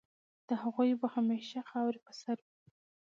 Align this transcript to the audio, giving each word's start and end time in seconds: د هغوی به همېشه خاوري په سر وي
د 0.47 0.49
هغوی 0.61 0.91
به 0.99 1.07
همېشه 1.15 1.59
خاوري 1.69 1.99
په 2.07 2.13
سر 2.21 2.37
وي 2.45 2.53